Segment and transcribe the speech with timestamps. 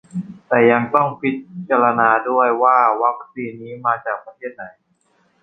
[0.47, 1.31] แต่ยังต้องพิ
[1.69, 4.65] จารณาด้วยว่าวัคซีนนี้มาจากประเทศไหน